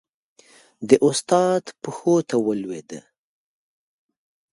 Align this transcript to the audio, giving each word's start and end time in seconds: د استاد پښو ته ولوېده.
د 0.89 0.91
استاد 1.09 1.63
پښو 1.83 2.15
ته 2.29 2.35
ولوېده. 2.45 2.99